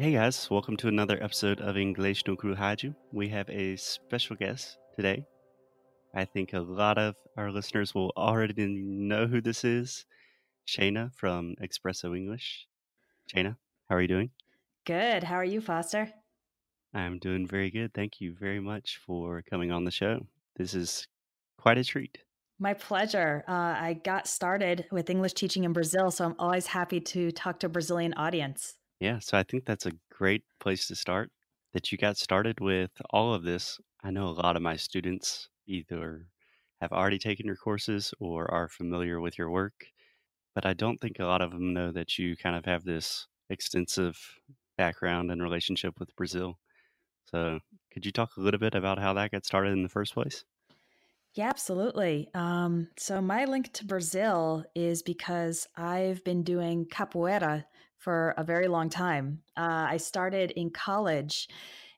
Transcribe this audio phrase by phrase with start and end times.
[0.00, 2.94] Hey guys, welcome to another episode of English no Kuru Haju.
[3.12, 5.26] We have a special guest today.
[6.14, 10.06] I think a lot of our listeners will already know who this is.
[10.66, 12.66] Shayna from Espresso English.
[13.30, 13.58] Shayna,
[13.90, 14.30] how are you doing?
[14.86, 15.22] Good.
[15.22, 16.10] How are you, Foster?
[16.94, 17.92] I'm doing very good.
[17.92, 20.26] Thank you very much for coming on the show.
[20.56, 21.06] This is
[21.58, 22.16] quite a treat.
[22.58, 23.44] My pleasure.
[23.46, 27.58] Uh, I got started with English teaching in Brazil, so I'm always happy to talk
[27.58, 28.78] to a Brazilian audience.
[29.00, 31.32] Yeah, so I think that's a great place to start.
[31.72, 33.80] That you got started with all of this.
[34.02, 36.28] I know a lot of my students either
[36.80, 39.86] have already taken your courses or are familiar with your work,
[40.54, 43.28] but I don't think a lot of them know that you kind of have this
[43.50, 44.40] extensive
[44.78, 46.60] background and relationship with Brazil.
[47.26, 47.60] So,
[47.92, 50.44] could you talk a little bit about how that got started in the first place?
[51.34, 52.28] Yeah, absolutely.
[52.34, 57.66] Um, so, my link to Brazil is because I've been doing capoeira
[58.00, 59.40] for a very long time.
[59.56, 61.48] Uh, I started in college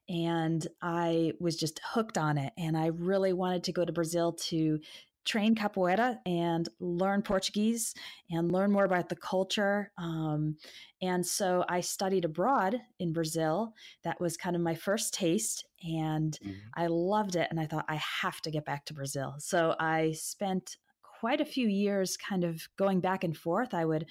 [0.08, 2.52] and I was just hooked on it.
[2.58, 4.80] And I really wanted to go to Brazil to
[5.24, 7.94] train capoeira and learn Portuguese
[8.30, 9.92] and learn more about the culture.
[9.96, 10.56] Um,
[11.00, 13.72] and so I studied abroad in Brazil.
[14.02, 16.58] That was kind of my first taste, and mm-hmm.
[16.74, 17.46] I loved it.
[17.50, 19.36] And I thought, I have to get back to Brazil.
[19.38, 20.76] So I spent
[21.20, 23.74] quite a few years kind of going back and forth.
[23.74, 24.06] I would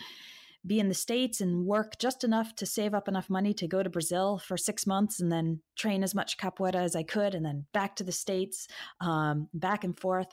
[0.66, 3.82] be in the States and work just enough to save up enough money to go
[3.82, 7.46] to Brazil for six months and then train as much capoeira as I could and
[7.46, 8.68] then back to the States,
[9.00, 10.28] um, back and forth.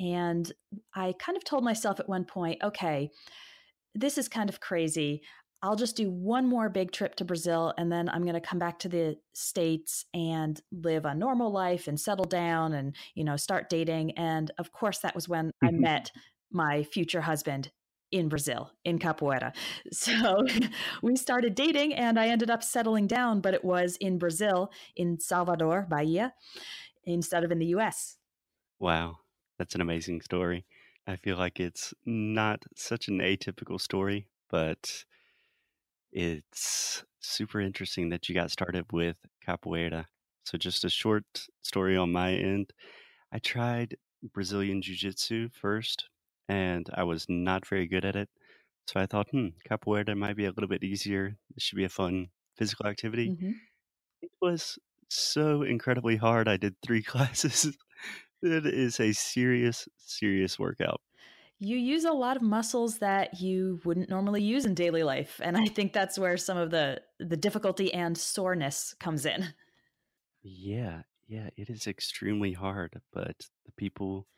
[0.00, 0.50] And
[0.94, 3.10] I kind of told myself at one point, okay,
[3.94, 5.22] this is kind of crazy.
[5.62, 8.60] I'll just do one more big trip to Brazil and then I'm going to come
[8.60, 13.36] back to the states and live a normal life and settle down and you know
[13.36, 16.12] start dating and of course that was when I met
[16.52, 17.72] my future husband
[18.10, 19.54] in Brazil, in Capoeira.
[19.92, 20.46] So
[21.02, 25.18] we started dating and I ended up settling down, but it was in Brazil, in
[25.20, 26.32] Salvador, Bahia,
[27.04, 28.16] instead of in the US.
[28.78, 29.18] Wow,
[29.58, 30.64] that's an amazing story.
[31.06, 35.04] I feel like it's not such an atypical story, but
[36.12, 39.16] it's super interesting that you got started with
[39.46, 40.04] Capoeira.
[40.44, 42.72] So, just a short story on my end.
[43.32, 43.96] I tried
[44.32, 46.08] Brazilian Jiu Jitsu first
[46.48, 48.28] and I was not very good at it.
[48.86, 51.36] So I thought, hmm, capoeira might be a little bit easier.
[51.54, 53.30] It should be a fun physical activity.
[53.30, 53.50] Mm-hmm.
[54.22, 54.78] It was
[55.08, 56.48] so incredibly hard.
[56.48, 57.76] I did three classes.
[58.42, 61.00] it is a serious, serious workout.
[61.60, 65.56] You use a lot of muscles that you wouldn't normally use in daily life, and
[65.56, 69.54] I think that's where some of the the difficulty and soreness comes in.
[70.44, 73.34] Yeah, yeah, it is extremely hard, but
[73.66, 74.28] the people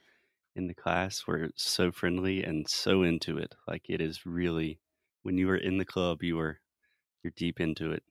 [0.56, 3.54] in the class were so friendly and so into it.
[3.66, 4.80] Like it is really
[5.22, 6.60] when you were in the club, you were
[7.22, 8.02] you're deep into it.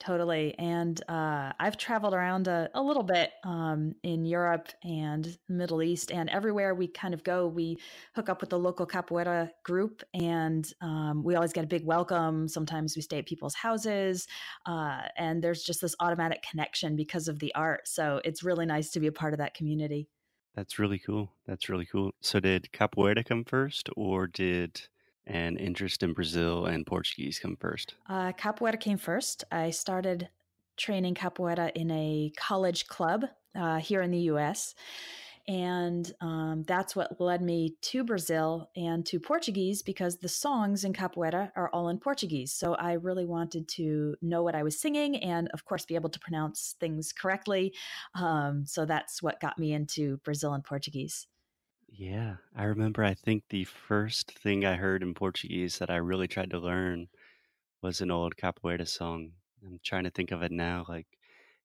[0.00, 0.54] Totally.
[0.58, 6.10] And uh, I've traveled around a, a little bit um, in Europe and Middle East,
[6.10, 7.78] and everywhere we kind of go, we
[8.14, 12.48] hook up with the local capoeira group, and um, we always get a big welcome.
[12.48, 14.26] Sometimes we stay at people's houses,
[14.66, 17.86] uh, and there's just this automatic connection because of the art.
[17.86, 20.08] So it's really nice to be a part of that community.
[20.54, 21.32] That's really cool.
[21.46, 22.12] That's really cool.
[22.20, 24.80] So, did capoeira come first, or did
[25.26, 27.94] an interest in Brazil and Portuguese come first?
[28.08, 29.44] Uh, capoeira came first.
[29.50, 30.28] I started
[30.76, 34.74] training capoeira in a college club uh, here in the U.S.
[35.46, 40.94] And um, that's what led me to Brazil and to Portuguese because the songs in
[40.94, 42.52] Capoeira are all in Portuguese.
[42.52, 46.08] So I really wanted to know what I was singing and, of course, be able
[46.10, 47.74] to pronounce things correctly.
[48.14, 51.26] Um, so that's what got me into Brazil and Portuguese.
[51.88, 53.04] Yeah, I remember.
[53.04, 57.08] I think the first thing I heard in Portuguese that I really tried to learn
[57.82, 59.32] was an old capoeira song.
[59.64, 61.06] I'm trying to think of it now, like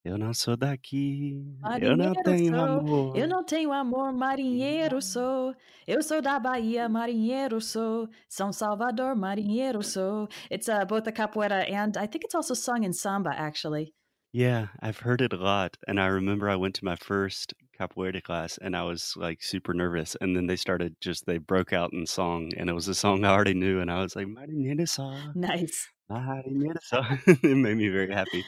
[0.09, 1.39] Eu não sou daqui,
[1.79, 3.15] eu não tenho sou, amor.
[3.15, 5.53] eu não tenho amor, marinheiro sou.
[5.87, 8.09] Eu sou da Bahia, marinheiro sou.
[8.27, 10.27] São Salvador, marinheiro sou.
[10.49, 13.93] It's uh, both a capoeira and I think it's also sung in samba, actually.
[14.33, 15.77] Yeah, I've heard it a lot.
[15.87, 19.75] And I remember I went to my first capoeira class and I was like super
[19.75, 20.17] nervous.
[20.19, 23.23] And then they started just, they broke out in song and it was a song
[23.25, 23.79] I already knew.
[23.79, 25.13] And I was like, Marinheiro sou.
[25.35, 25.87] Nice.
[26.09, 27.03] Marinheiro sou.
[27.43, 28.43] it made me very happy.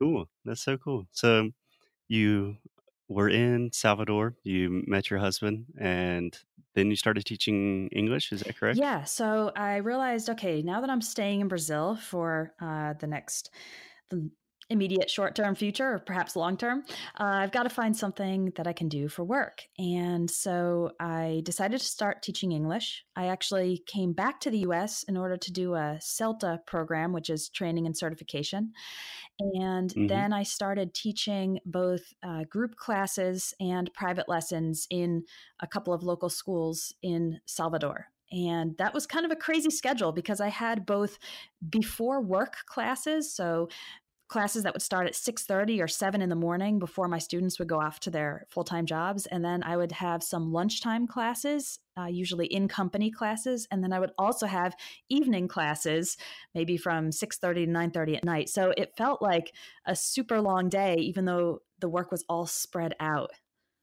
[0.00, 0.28] Cool.
[0.44, 1.06] That's so cool.
[1.12, 1.50] So
[2.08, 2.56] you
[3.08, 6.38] were in Salvador, you met your husband, and
[6.74, 8.32] then you started teaching English.
[8.32, 8.78] Is that correct?
[8.78, 9.04] Yeah.
[9.04, 13.50] So I realized, okay, now that I'm staying in Brazil for uh, the next
[14.70, 16.84] immediate short term future or perhaps long term,
[17.18, 19.62] uh, I've got to find something that I can do for work.
[19.78, 23.04] And so I decided to start teaching English.
[23.16, 27.30] I actually came back to the US in order to do a CELTA program, which
[27.30, 28.72] is training and certification.
[29.40, 30.06] And mm-hmm.
[30.08, 35.24] then I started teaching both uh, group classes and private lessons in
[35.60, 40.12] a couple of local schools in Salvador and that was kind of a crazy schedule
[40.12, 41.18] because i had both
[41.70, 43.68] before work classes so
[44.28, 47.68] classes that would start at 6.30 or 7 in the morning before my students would
[47.68, 49.26] go off to their full-time jobs.
[49.26, 53.66] And then i would have some lunchtime classes uh, usually in company classes.
[53.70, 54.76] And then i would also have
[55.08, 56.16] evening classes
[56.54, 58.48] maybe from 6.30 to 9.30 at night.
[58.48, 59.54] So it felt like
[59.86, 63.30] a super long day even though the work was all spread out.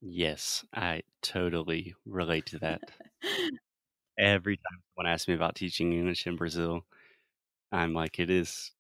[0.02, 2.82] Yes i totally relate to that.
[4.18, 6.86] Every time someone asks me about teaching english in brazil
[7.74, 8.72] i'm like it is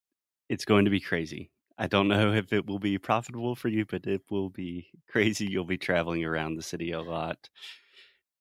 [0.47, 3.86] it's going to be crazy I don't know if it will be profitable for you,
[3.86, 5.45] but it will be crazy.
[5.45, 7.50] You'll be traveling around the city a lot.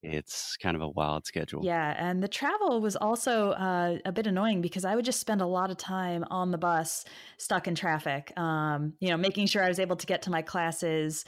[0.03, 1.65] It's kind of a wild schedule.
[1.65, 5.41] Yeah, and the travel was also uh, a bit annoying because I would just spend
[5.41, 7.07] a lot of time on the bus,
[7.39, 8.39] stuck in traffic.
[8.39, 11.25] Um, you know, making sure I was able to get to my classes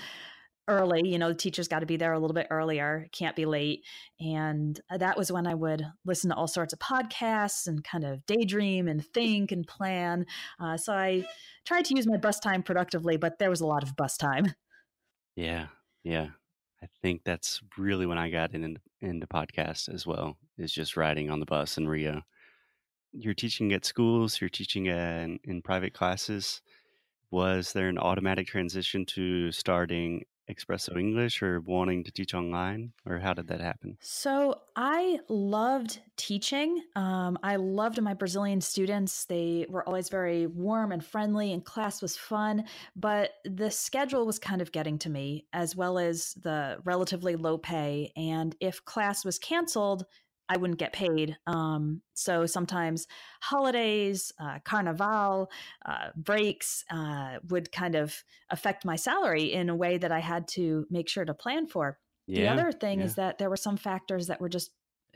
[0.68, 1.08] early.
[1.08, 3.84] You know, the teachers got to be there a little bit earlier, can't be late.
[4.20, 8.04] And uh, that was when I would listen to all sorts of podcasts and kind
[8.04, 10.26] of daydream and think and plan.
[10.60, 11.26] Uh, so I
[11.64, 14.54] tried to use my bus time productively, but there was a lot of bus time.
[15.36, 15.66] Yeah.
[16.02, 16.28] Yeah.
[16.82, 21.30] I think that's really when I got in, into podcasts as well, is just riding
[21.30, 22.22] on the bus in Rio.
[23.12, 26.60] You're teaching at schools, you're teaching in, in private classes.
[27.30, 33.18] Was there an automatic transition to starting Espresso English or wanting to teach online, or
[33.18, 33.96] how did that happen?
[34.00, 36.82] So I loved teaching.
[36.94, 39.24] Um, I loved my Brazilian students.
[39.24, 42.64] They were always very warm and friendly, and class was fun.
[42.94, 47.58] But the schedule was kind of getting to me, as well as the relatively low
[47.58, 48.12] pay.
[48.16, 50.04] And if class was canceled,
[50.48, 51.36] I wouldn't get paid.
[51.46, 53.06] Um, so sometimes
[53.40, 55.50] holidays, uh, carnival,
[55.84, 58.14] uh, breaks uh, would kind of
[58.50, 61.98] affect my salary in a way that I had to make sure to plan for.
[62.26, 63.06] Yeah, the other thing yeah.
[63.06, 64.70] is that there were some factors that were just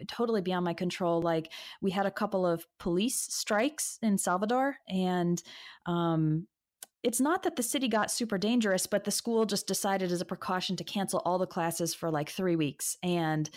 [0.09, 1.21] totally beyond my control.
[1.21, 5.43] Like we had a couple of police strikes in Salvador, and
[5.87, 6.47] um,
[7.03, 10.27] it's not that the city got super dangerous, but the school just decided as a
[10.27, 12.97] precaution to cancel all the classes for like three weeks.
[13.03, 13.49] And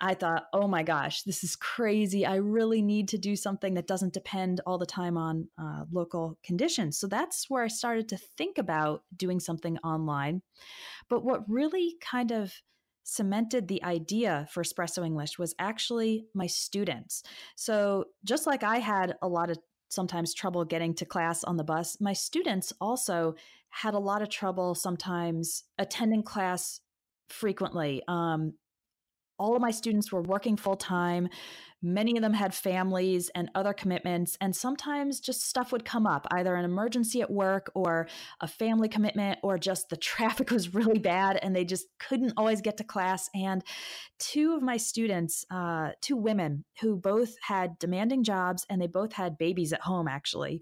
[0.00, 2.24] I thought, oh my gosh, this is crazy.
[2.24, 6.38] I really need to do something that doesn't depend all the time on uh, local
[6.42, 6.98] conditions.
[6.98, 10.42] So that's where I started to think about doing something online.
[11.08, 12.54] But what really kind of
[13.04, 17.22] cemented the idea for Espresso English was actually my students.
[17.56, 19.58] So just like I had a lot of
[19.88, 23.34] sometimes trouble getting to class on the bus, my students also
[23.70, 26.80] had a lot of trouble sometimes attending class
[27.28, 28.02] frequently.
[28.08, 28.54] Um,
[29.40, 31.28] all of my students were working full time.
[31.82, 36.26] Many of them had families and other commitments, and sometimes just stuff would come up
[36.30, 38.08] either an emergency at work or
[38.40, 42.60] a family commitment, or just the traffic was really bad and they just couldn't always
[42.60, 43.30] get to class.
[43.34, 43.64] And
[44.18, 49.12] two of my students, uh, two women who both had demanding jobs and they both
[49.12, 50.60] had babies at home, actually,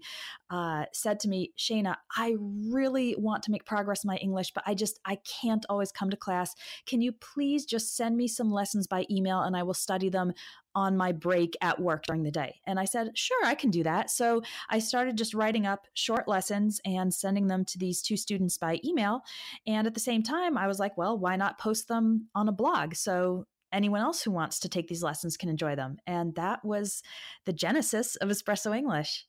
[0.49, 4.63] uh, said to me, Shayna, I really want to make progress in my English, but
[4.65, 6.55] I just, I can't always come to class.
[6.85, 10.33] Can you please just send me some lessons by email and I will study them
[10.75, 12.59] on my break at work during the day.
[12.65, 14.09] And I said, sure, I can do that.
[14.09, 18.57] So I started just writing up short lessons and sending them to these two students
[18.57, 19.21] by email.
[19.65, 22.53] And at the same time, I was like, well, why not post them on a
[22.53, 22.95] blog?
[22.95, 25.97] So anyone else who wants to take these lessons can enjoy them.
[26.07, 27.01] And that was
[27.45, 29.25] the genesis of Espresso English.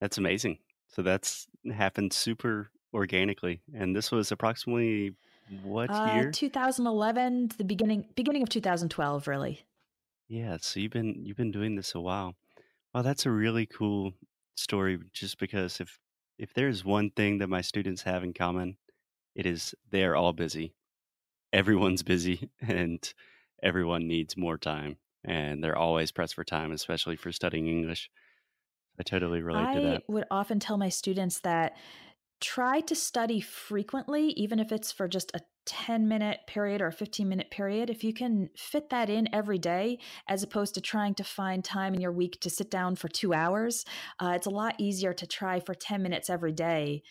[0.00, 0.58] That's amazing.
[0.88, 3.62] So that's happened super organically.
[3.74, 5.14] And this was approximately
[5.62, 6.30] what uh, year?
[6.30, 9.64] 2011, the beginning beginning of 2012, really.
[10.32, 12.36] Yeah, so you've been you've been doing this a while.
[12.94, 14.14] Wow, that's a really cool
[14.56, 16.00] story just because if
[16.38, 18.78] if there's one thing that my students have in common,
[19.34, 20.74] it is they're all busy.
[21.52, 23.14] Everyone's busy and
[23.62, 28.10] everyone needs more time and they're always pressed for time, especially for studying English.
[28.98, 30.04] I totally relate to I that.
[30.08, 31.76] would often tell my students that
[32.40, 36.92] try to study frequently, even if it's for just a 10 minute period or a
[36.92, 37.90] 15 minute period.
[37.90, 41.94] If you can fit that in every day, as opposed to trying to find time
[41.94, 43.84] in your week to sit down for two hours,
[44.20, 47.02] uh, it's a lot easier to try for 10 minutes every day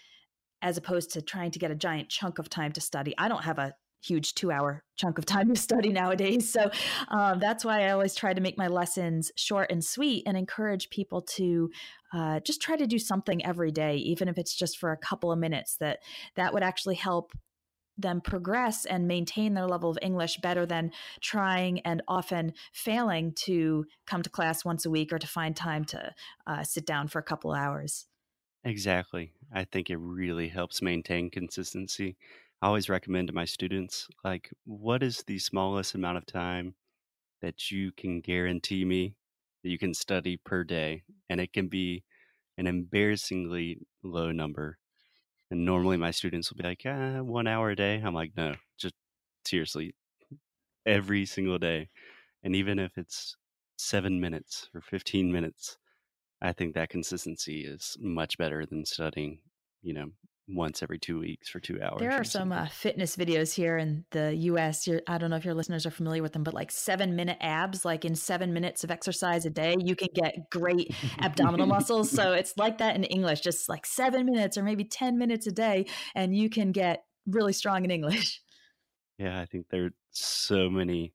[0.62, 3.14] as opposed to trying to get a giant chunk of time to study.
[3.18, 6.52] I don't have a huge two hour chunk of time to study nowadays.
[6.52, 6.70] So
[7.10, 10.90] um, that's why I always try to make my lessons short and sweet and encourage
[10.90, 11.70] people to
[12.14, 15.32] uh, just try to do something every day, even if it's just for a couple
[15.32, 15.78] of minutes.
[15.78, 16.00] That
[16.36, 17.32] that would actually help
[18.02, 20.92] them progress and maintain their level of English better than
[21.22, 25.86] trying and often failing to come to class once a week or to find time
[25.86, 26.14] to
[26.48, 28.08] uh, sit down for a couple hours.
[28.64, 29.34] Exactly.
[29.52, 32.18] I think it really helps maintain consistency.
[32.62, 36.76] I always recommend to my students, like, what is the smallest amount of time
[37.42, 39.16] that you can guarantee me
[39.64, 41.04] that you can study per day?
[41.30, 42.06] And it can be
[42.58, 44.80] an embarrassingly low number.
[45.52, 48.02] And normally my students will be like, ah, one hour a day.
[48.04, 48.96] I'm like, no, just
[49.46, 49.94] seriously,
[50.86, 51.90] every single day.
[52.44, 53.38] And even if it's
[53.78, 55.78] seven minutes or 15 minutes,
[56.42, 59.40] I think that consistency is much better than studying,
[59.84, 60.12] you know,
[60.56, 62.00] once every two weeks for two hours.
[62.00, 64.88] There are some uh, fitness videos here in the US.
[64.88, 67.38] You're, I don't know if your listeners are familiar with them, but like seven minute
[67.42, 72.10] abs, like in seven minutes of exercise a day, you can get great abdominal muscles.
[72.12, 75.52] So it's like that in English, just like seven minutes or maybe 10 minutes a
[75.52, 78.42] day, and you can get really strong in English.
[79.18, 81.14] Yeah, I think there are so many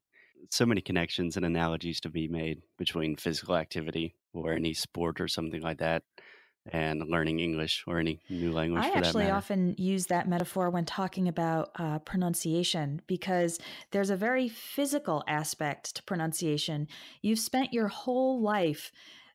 [0.50, 5.26] so many connections and analogies to be made between physical activity or any sport or
[5.26, 6.04] something like that
[6.72, 8.84] and learning English or any new language.
[8.84, 13.58] I actually often use that metaphor when talking about uh, pronunciation because
[13.90, 16.88] there's a very physical aspect to pronunciation.
[17.22, 18.92] You've spent your whole life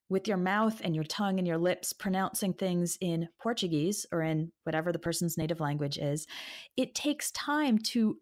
[0.10, 4.52] with your mouth and your tongue and your lips pronouncing things in Portuguese or in
[4.66, 6.28] whatever the person's native language is.
[6.76, 8.18] It takes time to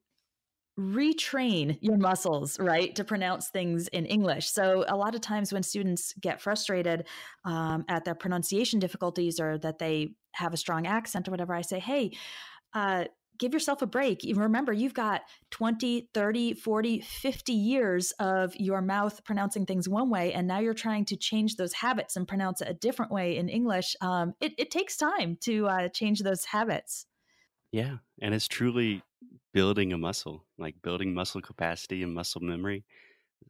[0.80, 4.50] retrain your muscles, right, to pronounce things in English.
[4.50, 7.08] So, a lot of times when students get frustrated
[7.44, 11.62] um, at their pronunciation difficulties or that they have a strong accent or whatever, I
[11.62, 12.12] say, hey,
[12.74, 13.06] uh,
[13.40, 14.22] give yourself a break.
[14.36, 15.22] Remember, you've got
[15.52, 20.74] 20, 30, 40, 50 years of your mouth pronouncing things one way, and now you're
[20.74, 23.96] trying to change those habits and pronounce it a different way in English.
[24.02, 27.08] Um, it, it, takes time to uh, change those habits.
[27.72, 27.98] Yeah.
[28.22, 29.04] And it's truly
[29.54, 32.86] building a muscle, like building muscle capacity and muscle memory.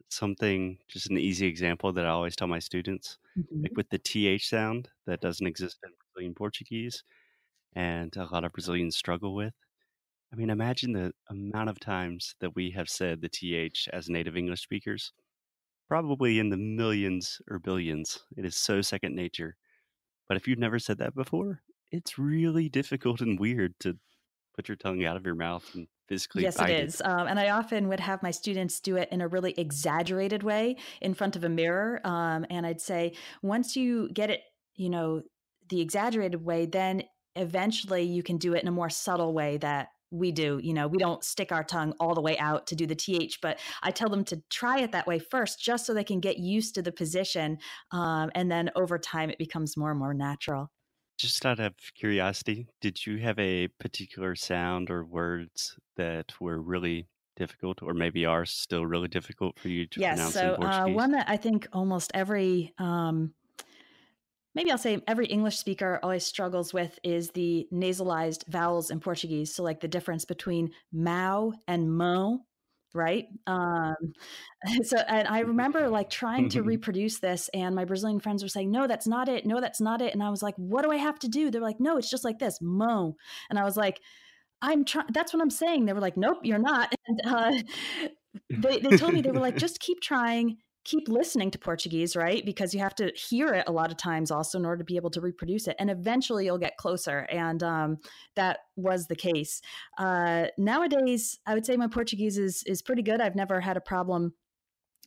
[0.08, 3.62] Something, just an easy example that I always tell my students, mm-hmm.
[3.62, 7.02] like with the TH sound that doesn't exist in Brazilian Portuguese
[7.74, 9.54] and a lot of Brazilians struggle with.
[10.32, 14.36] I mean, imagine the amount of times that we have said the TH as native
[14.36, 15.12] English speakers.
[15.88, 18.20] Probably in the millions or billions.
[18.36, 19.56] It is so second nature.
[20.28, 23.98] But if you've never said that before, it's really difficult and weird to
[24.54, 27.50] put your tongue out of your mouth and physically yes it is um, and i
[27.50, 31.44] often would have my students do it in a really exaggerated way in front of
[31.44, 34.40] a mirror um, and i'd say once you get it
[34.74, 35.22] you know
[35.68, 37.02] the exaggerated way then
[37.36, 40.88] eventually you can do it in a more subtle way that we do you know
[40.88, 43.90] we don't stick our tongue all the way out to do the th but i
[43.90, 46.82] tell them to try it that way first just so they can get used to
[46.82, 47.56] the position
[47.92, 50.70] um, and then over time it becomes more and more natural
[51.20, 57.08] just out of curiosity, did you have a particular sound or words that were really
[57.36, 60.94] difficult or maybe are still really difficult for you to yes, pronounce so, in Portuguese?
[60.94, 63.32] Uh, one that I think almost every um,
[64.54, 69.54] maybe I'll say every English speaker always struggles with is the nasalized vowels in Portuguese.
[69.54, 72.40] So like the difference between mau and mo
[72.94, 73.26] right?
[73.46, 73.94] Um
[74.82, 78.70] so and i remember like trying to reproduce this and my brazilian friends were saying
[78.70, 79.46] no that's not it.
[79.46, 80.12] No that's not it.
[80.12, 81.50] And i was like what do i have to do?
[81.50, 83.16] They're like no it's just like this mo.
[83.48, 84.00] And i was like
[84.62, 85.86] i'm trying that's what i'm saying.
[85.86, 86.94] They were like nope you're not.
[87.06, 87.52] And uh
[88.48, 92.44] they, they told me they were like just keep trying keep listening to Portuguese, right?
[92.44, 94.96] Because you have to hear it a lot of times also in order to be
[94.96, 95.76] able to reproduce it.
[95.78, 97.26] And eventually you'll get closer.
[97.30, 97.98] And um,
[98.36, 99.60] that was the case.
[99.98, 103.20] Uh, nowadays, I would say my Portuguese is, is pretty good.
[103.20, 104.32] I've never had a problem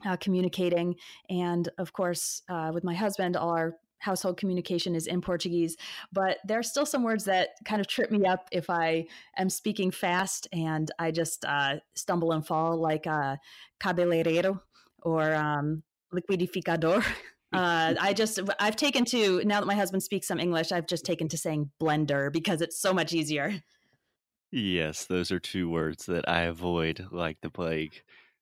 [0.06, 0.96] uh, communicating.
[1.30, 5.78] And of course, uh, with my husband, all our household communication is in Portuguese,
[6.12, 9.06] but there are still some words that kind of trip me up if I
[9.38, 13.38] am speaking fast and I just uh, stumble and fall, like uh,
[13.80, 14.60] cabeleireiro
[15.04, 15.84] or um,
[16.14, 17.06] liquidificador.
[17.54, 21.06] Uh, I just I've taken to now that my husband speaks some English, I've just
[21.06, 23.62] taken to saying blender because it's so much easier.
[24.52, 28.02] Yes, those are two words that I avoid like the plague.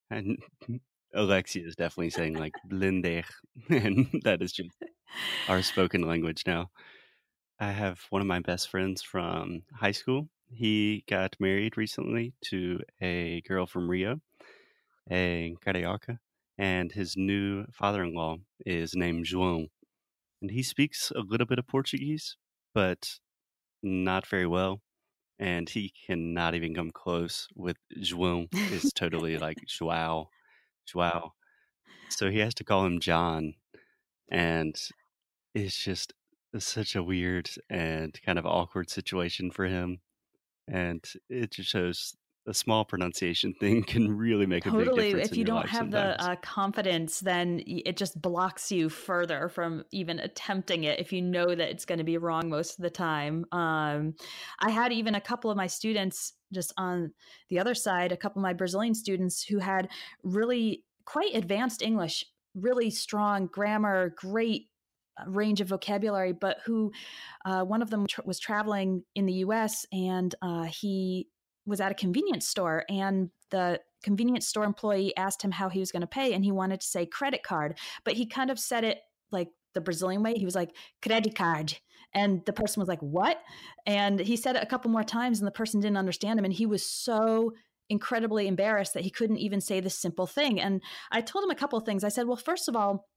[0.10, 0.38] And
[1.14, 3.24] Alexia is definitely saying like blender,
[3.70, 4.70] and that is just
[5.48, 6.70] our spoken language now.
[7.60, 10.28] I have one of my best friends from high school.
[10.50, 14.20] He got married recently to a girl from Rio,
[15.10, 16.18] a carioca,
[16.58, 19.68] and his new father-in-law is named João,
[20.42, 22.38] and he speaks a little bit of Portuguese,
[22.74, 23.20] but
[23.84, 24.82] not very well.
[25.40, 28.48] and he cannot even come close with João.
[28.70, 30.30] It's totally like Joao,
[30.88, 31.34] Joao.
[32.10, 33.56] So he has to call him John,
[34.32, 34.76] and
[35.54, 36.14] it's just
[36.60, 40.00] such a weird and kind of awkward situation for him.
[40.68, 42.16] And it just shows
[42.48, 45.10] a small pronunciation thing can really make a big Totally.
[45.10, 49.84] difference If you don't have the uh, confidence, then it just blocks you further from
[49.92, 52.90] even attempting it if you know that it's going to be wrong most of the
[52.90, 53.46] time.
[53.52, 54.16] Um,
[54.60, 57.14] I had even a couple of my students just on
[57.50, 59.90] the other side, a couple of my Brazilian students who had
[60.24, 64.68] really quite advanced English, really strong grammar, great
[65.20, 66.92] uh, range of vocabulary, but who
[67.46, 71.28] uh, one of them tr- was traveling in the US and uh, he
[71.66, 75.92] was at a convenience store and the convenience store employee asked him how he was
[75.92, 78.84] going to pay and he wanted to say credit card but he kind of said
[78.84, 79.00] it
[79.32, 80.34] like the brazilian way.
[80.36, 81.78] He was like credit card.
[82.14, 83.38] And the person was like what?
[83.86, 86.54] And he said it a couple more times and the person didn't understand him and
[86.54, 87.54] he was so
[87.90, 90.60] incredibly embarrassed that he couldn't even say this simple thing.
[90.60, 92.04] And i told him a couple things.
[92.04, 93.08] I said well first of all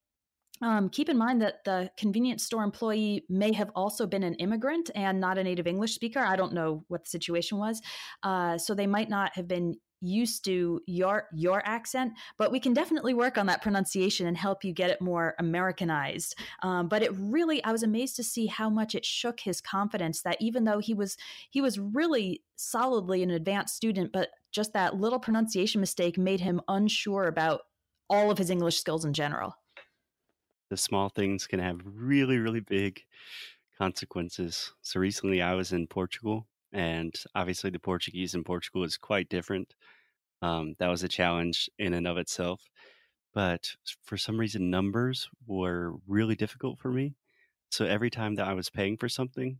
[0.62, 4.90] um, keep in mind that the convenience store employee may have also been an immigrant
[4.94, 6.20] and not a native English speaker.
[6.20, 7.82] I don't know what the situation was,
[8.22, 12.74] uh, so they might not have been used to your your accent but we can
[12.74, 16.34] definitely work on that pronunciation and help you get it more americanized.
[16.62, 20.20] Um, but it really i was amazed to see how much it shook his confidence
[20.20, 21.16] that even though he was
[21.50, 26.60] he was really solidly an advanced student but just that little pronunciation mistake made him
[26.68, 27.62] unsure about
[28.10, 29.54] all of his english skills in general
[30.70, 33.02] The small things can have really, really big
[33.78, 34.72] consequences.
[34.82, 39.74] So recently I was in Portugal, and obviously the Portuguese in Portugal is quite different.
[40.42, 42.62] Um, that was a challenge in and of itself.
[43.34, 47.14] But for some reason, numbers were really difficult for me.
[47.70, 49.58] So every time that I was paying for something,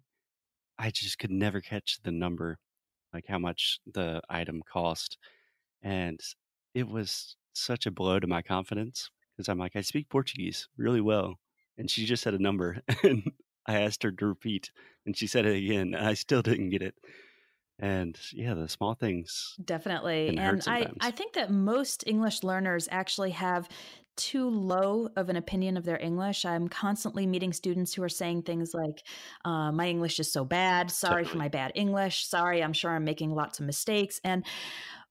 [0.78, 2.58] I just could never catch the number,
[3.12, 5.18] like how much the item cost.
[5.82, 6.20] And
[6.74, 11.00] it was such a blow to my confidence because I'm like, I speak Portuguese really
[11.00, 11.38] well.
[11.76, 13.32] And she just said a number, and
[13.66, 14.70] I asked her to repeat,
[15.06, 16.94] and she said it again, and I still didn't get it.
[17.80, 20.38] And yeah, the small things Definitely.
[20.38, 23.68] And I, I think that most English learners actually have
[24.16, 26.44] too low of an opinion of their English.
[26.44, 29.02] I'm constantly meeting students who are saying things like,
[29.44, 30.90] uh, my English is so bad.
[30.90, 32.26] Sorry for my bad English.
[32.26, 34.20] Sorry, I'm sure I'm making lots of mistakes.
[34.22, 34.44] And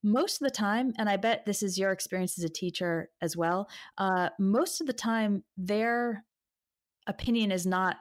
[0.04, 3.38] most of the time, and I bet this is your experience as a teacher as
[3.38, 6.26] well, uh, most of the time, their
[7.08, 7.98] opinion is not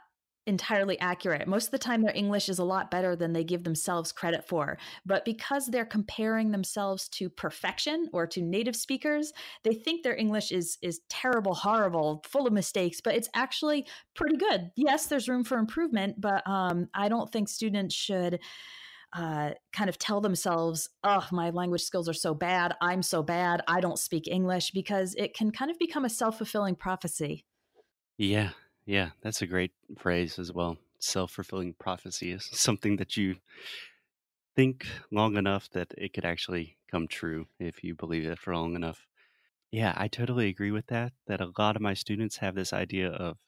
[0.46, 1.46] entirely accurate.
[1.46, 4.46] Most of the time, their English is a lot better than they give themselves credit
[4.48, 4.76] for.
[5.06, 10.50] But because they're comparing themselves to perfection or to native speakers, they think their English
[10.50, 13.00] is is terrible, horrible, full of mistakes.
[13.00, 14.70] But it's actually pretty good.
[14.76, 18.40] Yes, there's room for improvement, but um, I don't think students should.
[19.12, 22.74] Uh, kind of tell themselves, oh, my language skills are so bad.
[22.80, 23.62] I'm so bad.
[23.68, 27.44] I don't speak English because it can kind of become a self fulfilling prophecy.
[28.16, 28.50] Yeah,
[28.86, 30.78] yeah, that's a great phrase as well.
[30.98, 33.36] Self fulfilling prophecy is something that you
[34.54, 38.74] think long enough that it could actually come true if you believe it for long
[38.74, 39.06] enough.
[39.70, 41.12] Yeah, I totally agree with that.
[41.26, 43.38] That a lot of my students have this idea of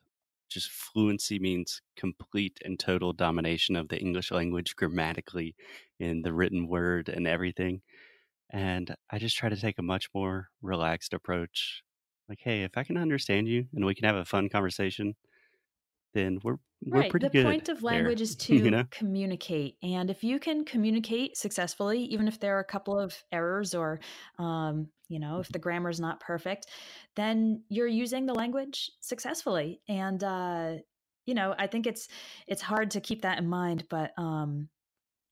[0.55, 5.55] just fluency means complete and total domination of the English language grammatically
[5.99, 7.83] in the written word and everything.
[8.51, 11.83] And I just try to take a much more relaxed approach.
[12.29, 15.17] Like, hey, if I can understand you and we can have a fun conversation,
[16.15, 17.05] then we're we're Right.
[17.05, 18.15] pretty The good point of there.
[18.15, 18.85] language is you to know?
[18.91, 19.79] communicate.
[19.83, 24.01] And if you can communicate successfully, even if there are a couple of errors or,
[24.39, 26.67] um, you know, if the grammar is not perfect,
[27.17, 29.81] then you're using the language successfully.
[29.89, 30.77] And, uh,
[31.25, 32.07] you know, I think it's
[32.47, 34.69] it's hard to keep that in mind, but um,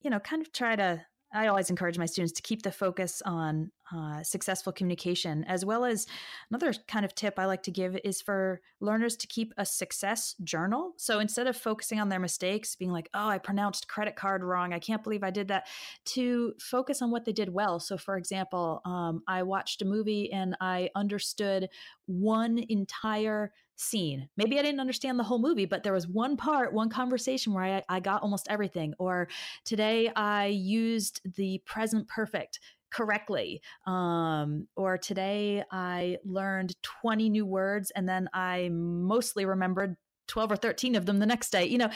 [0.00, 1.06] you know, kind of try to.
[1.34, 5.84] I always encourage my students to keep the focus on uh, successful communication, as well
[5.84, 6.06] as
[6.50, 10.34] another kind of tip I like to give is for learners to keep a success
[10.42, 10.94] journal.
[10.96, 14.72] So instead of focusing on their mistakes, being like, oh, I pronounced credit card wrong,
[14.72, 15.66] I can't believe I did that,
[16.06, 17.80] to focus on what they did well.
[17.80, 21.68] So, for example, um, I watched a movie and I understood
[22.06, 24.28] one entire scene.
[24.36, 27.64] Maybe I didn't understand the whole movie, but there was one part, one conversation where
[27.64, 28.94] I, I got almost everything.
[28.98, 29.28] Or
[29.64, 32.60] today I used the present perfect
[32.92, 33.60] correctly.
[33.86, 39.96] Um, or today I learned 20 new words and then I mostly remembered
[40.28, 41.64] 12 or 13 of them the next day.
[41.66, 41.90] You know,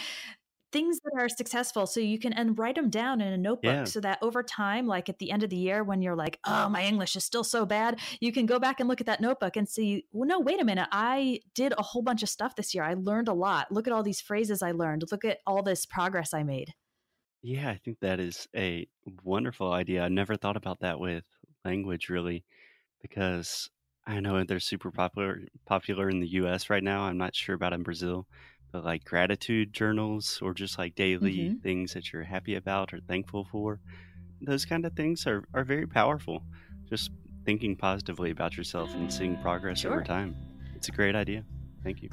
[0.73, 3.85] things that are successful so you can and write them down in a notebook Yeah.
[3.85, 6.69] so that over time like at the end of the year when you're like oh
[6.69, 9.57] my english is still so bad you can go back and look at that notebook
[9.57, 12.75] and see well no wait a minute i did a whole bunch of stuff this
[12.75, 15.63] year i learned a lot look at all these phrases i learned look at all
[15.63, 16.75] this progress i made
[17.47, 18.89] Yeah, I think that is a
[19.23, 20.03] wonderful idea.
[20.03, 21.25] I never thought about that with
[21.65, 22.45] language really
[23.03, 23.71] because
[24.07, 27.03] I know they're super popular popular in the US right now.
[27.03, 28.29] I'm not sure about in Brazil,
[28.73, 33.01] but like gratitude journals or just like daily hmm things that you're happy about or
[33.03, 33.81] thankful for.
[34.41, 36.47] Those kind of things are are very powerful.
[36.89, 37.11] Just
[37.47, 40.03] thinking positively about yourself and seeing progress over Sure.
[40.03, 40.39] time.
[40.75, 41.47] It's a great idea.
[41.85, 42.11] Thank you.